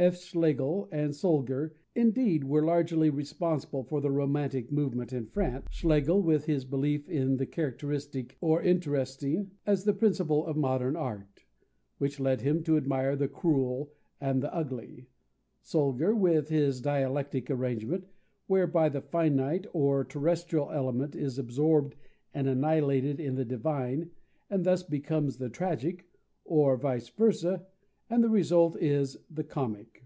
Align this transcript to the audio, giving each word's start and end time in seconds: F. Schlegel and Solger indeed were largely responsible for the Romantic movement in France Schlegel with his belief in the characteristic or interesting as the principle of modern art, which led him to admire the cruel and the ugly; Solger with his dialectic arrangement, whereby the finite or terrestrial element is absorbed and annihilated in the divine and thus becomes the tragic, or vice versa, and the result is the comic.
F. 0.00 0.14
Schlegel 0.14 0.88
and 0.92 1.10
Solger 1.10 1.72
indeed 1.92 2.44
were 2.44 2.64
largely 2.64 3.10
responsible 3.10 3.82
for 3.82 4.00
the 4.00 4.12
Romantic 4.12 4.70
movement 4.70 5.12
in 5.12 5.26
France 5.26 5.66
Schlegel 5.72 6.22
with 6.22 6.44
his 6.44 6.64
belief 6.64 7.08
in 7.08 7.36
the 7.36 7.46
characteristic 7.46 8.36
or 8.40 8.62
interesting 8.62 9.50
as 9.66 9.82
the 9.82 9.92
principle 9.92 10.46
of 10.46 10.56
modern 10.56 10.94
art, 10.94 11.44
which 11.98 12.20
led 12.20 12.42
him 12.42 12.62
to 12.62 12.76
admire 12.76 13.16
the 13.16 13.26
cruel 13.26 13.92
and 14.20 14.40
the 14.40 14.54
ugly; 14.54 15.08
Solger 15.64 16.16
with 16.16 16.48
his 16.48 16.80
dialectic 16.80 17.50
arrangement, 17.50 18.06
whereby 18.46 18.88
the 18.88 19.00
finite 19.02 19.66
or 19.72 20.04
terrestrial 20.04 20.70
element 20.70 21.16
is 21.16 21.40
absorbed 21.40 21.96
and 22.32 22.46
annihilated 22.46 23.18
in 23.18 23.34
the 23.34 23.44
divine 23.44 24.12
and 24.48 24.62
thus 24.62 24.84
becomes 24.84 25.38
the 25.38 25.50
tragic, 25.50 26.06
or 26.44 26.76
vice 26.76 27.08
versa, 27.08 27.66
and 28.10 28.24
the 28.24 28.28
result 28.30 28.74
is 28.80 29.18
the 29.30 29.44
comic. 29.44 30.02